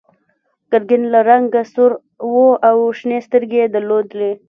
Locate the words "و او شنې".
2.33-3.17